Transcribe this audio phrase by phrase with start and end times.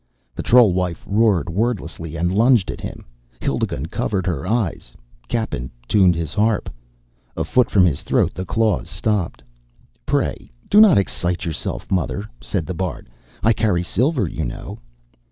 [0.33, 3.05] The troll wife roared wordlessly and lunged at him.
[3.39, 4.95] Hildigund covered her eyes.
[5.27, 6.71] Cappen tuned his harp.
[7.37, 9.43] A foot from his throat, the claws stopped.
[10.07, 13.09] "Pray do not excite yourself, mother," said the bard.
[13.43, 14.79] "I carry silver, you know."